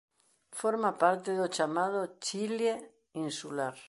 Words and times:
Forma 0.59 0.91
parte 1.03 1.29
do 1.39 1.47
chamado 1.55 1.99
Chile 2.25 2.71
insular. 3.25 3.75